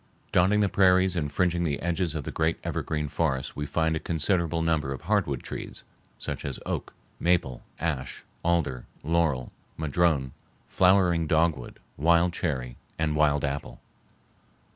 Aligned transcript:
Dotting 0.31 0.61
the 0.61 0.67
prairies 0.67 1.15
and 1.15 1.31
fringing 1.31 1.63
the 1.63 1.79
edges 1.79 2.15
of 2.15 2.23
the 2.23 2.31
great 2.31 2.57
evergreen 2.63 3.07
forests 3.07 3.55
we 3.55 3.67
find 3.67 3.95
a 3.95 3.99
considerable 3.99 4.63
number 4.63 4.91
of 4.91 5.01
hardwood 5.01 5.43
trees, 5.43 5.83
such 6.17 6.43
as 6.43 6.55
the 6.55 6.67
oak, 6.67 6.95
maple, 7.19 7.61
ash, 7.79 8.23
alder, 8.43 8.87
laurel, 9.03 9.51
madrone, 9.77 10.31
flowering 10.67 11.27
dogwood, 11.27 11.77
wild 11.97 12.33
cherry, 12.33 12.77
and 12.97 13.15
wild 13.15 13.45
apple. 13.45 13.79